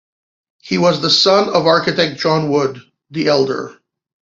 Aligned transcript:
He 0.63 0.79
was 0.79 0.99
the 0.99 1.11
son 1.11 1.49
of 1.49 1.65
the 1.65 1.69
architect 1.69 2.19
John 2.19 2.49
Wood, 2.49 2.81
the 3.11 3.27
Elder. 3.27 3.77